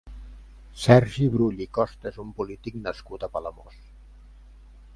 Sergi 0.83 1.27
Brull 1.35 1.61
i 1.65 1.67
Costa 1.79 2.09
és 2.11 2.17
un 2.23 2.31
polític 2.39 2.79
nascut 2.87 3.27
a 3.29 3.33
Palamós. 3.37 3.77